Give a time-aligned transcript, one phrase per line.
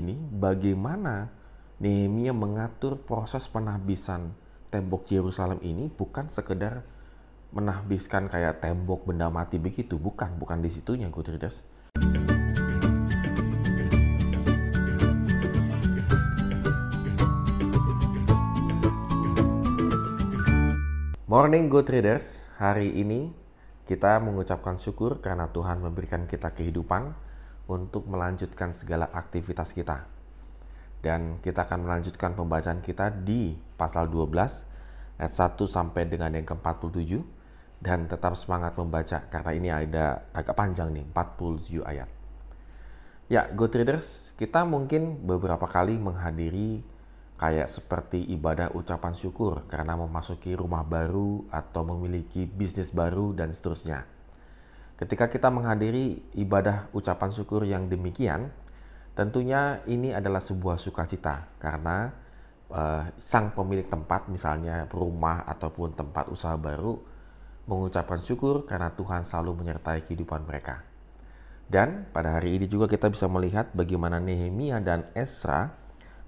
[0.00, 1.28] ini bagaimana
[1.76, 4.32] Nehemia mengatur proses penahbisan
[4.72, 6.82] tembok Yerusalem ini bukan sekedar
[7.52, 11.60] menahbiskan kayak tembok benda mati begitu, bukan, bukan di situnya good readers.
[21.28, 23.28] Morning good readers, hari ini
[23.84, 27.31] kita mengucapkan syukur karena Tuhan memberikan kita kehidupan
[27.68, 30.06] untuk melanjutkan segala aktivitas kita.
[31.02, 34.70] Dan kita akan melanjutkan pembacaan kita di pasal 12
[35.18, 37.22] ayat 1 sampai dengan yang ke-47
[37.82, 42.08] dan tetap semangat membaca karena ini ada agak panjang nih 47 ayat.
[43.26, 46.82] Ya, good readers, kita mungkin beberapa kali menghadiri
[47.42, 54.06] kayak seperti ibadah ucapan syukur karena memasuki rumah baru atau memiliki bisnis baru dan seterusnya.
[55.02, 58.54] Ketika kita menghadiri ibadah ucapan syukur yang demikian,
[59.18, 62.14] tentunya ini adalah sebuah sukacita karena
[62.70, 67.02] uh, sang pemilik tempat, misalnya rumah ataupun tempat usaha baru,
[67.66, 70.86] mengucapkan syukur karena Tuhan selalu menyertai kehidupan mereka.
[71.66, 75.74] Dan pada hari ini juga kita bisa melihat bagaimana Nehemia dan Esra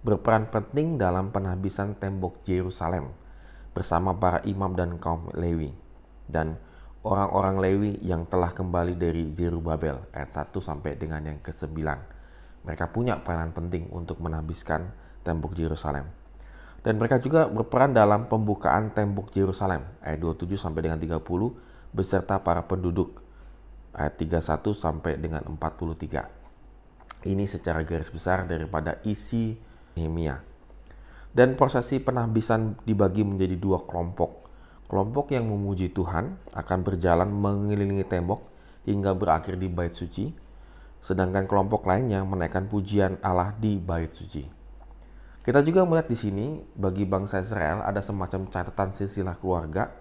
[0.00, 3.12] berperan penting dalam penhabisan tembok Yerusalem
[3.76, 5.76] bersama para imam dan kaum Lewi.
[6.24, 6.56] Dan
[7.02, 11.74] orang-orang Lewi yang telah kembali dari Zerubabel ayat 1 sampai dengan yang ke-9.
[12.62, 14.94] Mereka punya peranan penting untuk menhabiskan
[15.26, 16.06] tembok Yerusalem.
[16.82, 21.22] Dan mereka juga berperan dalam pembukaan tembok Yerusalem ayat 27 sampai dengan 30
[21.94, 23.22] beserta para penduduk
[23.94, 27.22] ayat 31 sampai dengan 43.
[27.22, 29.54] Ini secara garis besar daripada isi
[29.94, 30.42] Nehemia.
[31.32, 34.42] Dan prosesi penahbisan dibagi menjadi dua kelompok
[34.92, 38.44] Kelompok yang memuji Tuhan akan berjalan mengelilingi tembok
[38.84, 40.28] hingga berakhir di bait suci,
[41.00, 44.44] sedangkan kelompok lainnya menaikkan pujian Allah di bait suci.
[45.40, 49.96] Kita juga melihat di sini bagi bangsa Israel ada semacam catatan silsilah keluarga.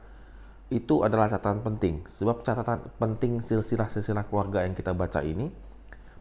[0.67, 5.47] Itu adalah catatan penting, sebab catatan penting silsilah-silsilah keluarga yang kita baca ini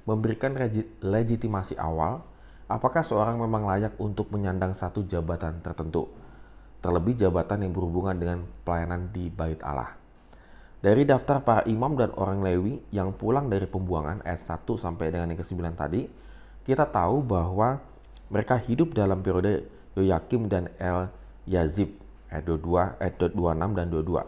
[0.07, 0.55] memberikan
[1.03, 2.23] legitimasi awal
[2.71, 6.20] apakah seorang memang layak untuk menyandang satu jabatan tertentu
[6.81, 9.97] terlebih jabatan yang berhubungan dengan pelayanan di Bait Allah.
[10.81, 15.29] Dari daftar para imam dan orang Lewi yang pulang dari pembuangan ayat 1 sampai dengan
[15.29, 16.09] yang ke-9 tadi,
[16.65, 17.85] kita tahu bahwa
[18.33, 21.13] mereka hidup dalam periode Yoyakim dan El
[21.45, 22.01] Yazib
[22.33, 24.25] ayat 22, ayat 26 dan 22,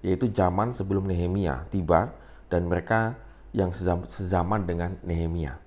[0.00, 2.16] yaitu zaman sebelum Nehemia tiba
[2.48, 3.20] dan mereka
[3.52, 3.68] yang
[4.08, 5.60] sezaman dengan Nehemia.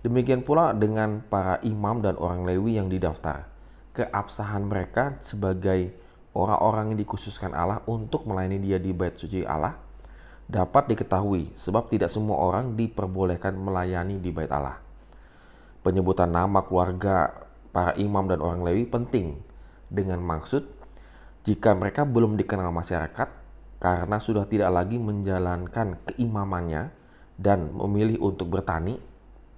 [0.00, 3.44] Demikian pula dengan para imam dan orang Lewi yang didaftar
[3.94, 5.90] keabsahan mereka sebagai
[6.34, 9.74] orang-orang yang dikhususkan Allah untuk melayani dia di bait suci Allah
[10.50, 14.78] dapat diketahui sebab tidak semua orang diperbolehkan melayani di bait Allah.
[15.80, 19.38] Penyebutan nama keluarga para imam dan orang Lewi penting
[19.86, 20.66] dengan maksud
[21.46, 23.28] jika mereka belum dikenal masyarakat
[23.80, 26.92] karena sudah tidak lagi menjalankan keimamannya
[27.40, 29.00] dan memilih untuk bertani.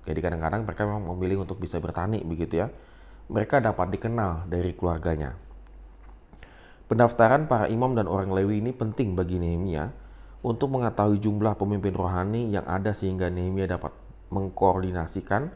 [0.07, 2.71] Jadi kadang-kadang mereka memang memilih untuk bisa bertani begitu ya
[3.31, 5.37] mereka dapat dikenal dari keluarganya.
[6.91, 9.89] Pendaftaran para imam dan orang Lewi ini penting bagi Nehemia
[10.43, 13.95] untuk mengetahui jumlah pemimpin rohani yang ada sehingga Nehemia dapat
[14.29, 15.49] mengkoordinasikan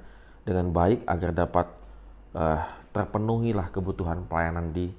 [0.47, 1.67] dengan baik agar dapat
[2.39, 2.63] uh,
[2.95, 4.95] terpenuhilah kebutuhan pelayanan di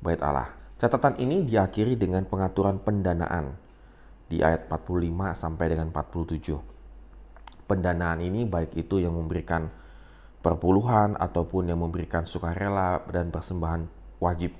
[0.00, 0.48] Bait Allah.
[0.80, 3.54] Catatan ini diakhiri dengan pengaturan pendanaan
[4.26, 7.68] di ayat 45 sampai dengan 47.
[7.68, 9.68] Pendanaan ini baik itu yang memberikan
[10.42, 13.86] perpuluhan ataupun yang memberikan sukarela dan persembahan
[14.18, 14.52] wajib.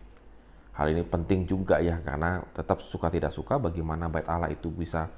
[0.72, 5.10] Hal ini penting juga ya karena tetap suka tidak suka bagaimana bait Allah itu bisa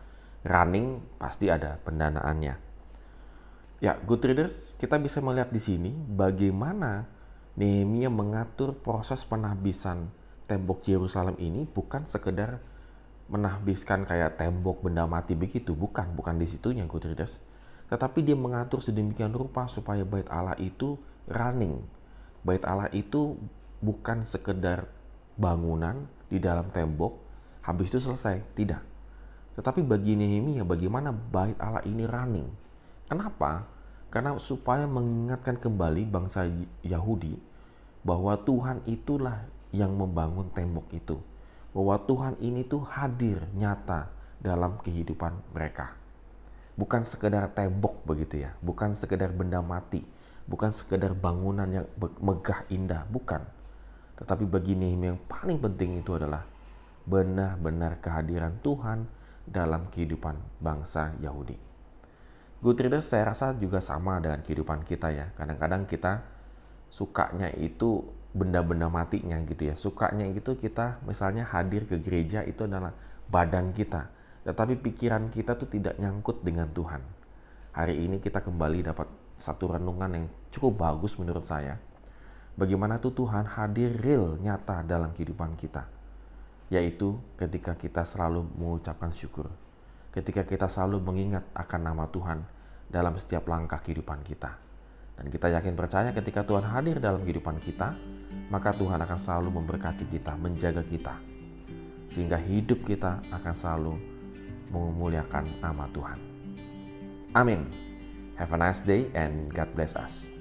[0.43, 2.57] running pasti ada pendanaannya.
[3.85, 7.05] Ya, good readers, kita bisa melihat di sini bagaimana
[7.55, 10.11] Nehemia mengatur proses penahbisan
[10.51, 12.59] tembok Yerusalem ini bukan sekedar
[13.31, 17.39] menahbiskan kayak tembok benda mati begitu, bukan, bukan di situnya good readers
[17.93, 20.97] tetapi dia mengatur sedemikian rupa supaya bait Allah itu
[21.28, 21.84] running.
[22.41, 23.36] Bait Allah itu
[23.84, 24.89] bukan sekedar
[25.36, 27.21] bangunan di dalam tembok,
[27.60, 28.41] habis itu selesai.
[28.57, 28.83] Tidak.
[29.60, 32.48] Tetapi bagi Nehemia bagaimana bait Allah ini running?
[33.07, 33.69] Kenapa?
[34.09, 36.48] Karena supaya mengingatkan kembali bangsa
[36.86, 37.36] Yahudi
[38.07, 39.45] bahwa Tuhan itulah
[39.75, 41.19] yang membangun tembok itu.
[41.75, 44.07] Bahwa Tuhan ini tuh hadir nyata
[44.39, 46.03] dalam kehidupan mereka
[46.74, 50.03] bukan sekedar tembok begitu ya, bukan sekedar benda mati,
[50.47, 51.86] bukan sekedar bangunan yang
[52.21, 53.42] megah indah, bukan.
[54.18, 56.47] Tetapi bagi Nehemia yang paling penting itu adalah
[57.04, 59.06] benar-benar kehadiran Tuhan
[59.44, 61.56] dalam kehidupan bangsa Yahudi.
[62.65, 65.28] Good readers saya rasa juga sama dengan kehidupan kita ya.
[65.36, 66.24] Kadang-kadang kita
[66.88, 68.00] sukanya itu
[68.32, 69.74] benda-benda matinya gitu ya.
[69.76, 72.97] Sukanya itu kita misalnya hadir ke gereja itu adalah
[73.28, 74.09] badan kita.
[74.45, 77.01] Tetapi pikiran kita tuh tidak nyangkut dengan Tuhan.
[77.73, 79.09] Hari ini kita kembali dapat
[79.41, 81.81] satu renungan yang cukup bagus menurut saya.
[82.55, 85.89] Bagaimana tuh Tuhan hadir real nyata dalam kehidupan kita.
[86.69, 89.49] Yaitu ketika kita selalu mengucapkan syukur.
[90.13, 92.39] Ketika kita selalu mengingat akan nama Tuhan
[92.87, 94.55] dalam setiap langkah kehidupan kita.
[95.19, 97.97] Dan kita yakin percaya ketika Tuhan hadir dalam kehidupan kita,
[98.53, 101.17] maka Tuhan akan selalu memberkati kita, menjaga kita.
[102.13, 104.14] Sehingga hidup kita akan selalu
[104.74, 106.18] memuliakan nama Tuhan.
[107.38, 107.71] Amin.
[108.34, 110.34] Have a nice day and God bless us.